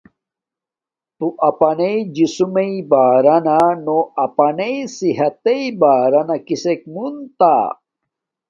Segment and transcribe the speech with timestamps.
[1.17, 7.55] تو اپانݵ جسمݵ بارانا نو اپانݵ صحتݵ بارانا کسک مونتا۔